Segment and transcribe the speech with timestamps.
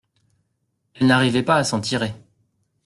[0.95, 2.15] Elle n’arrivait pas à s’en tirer.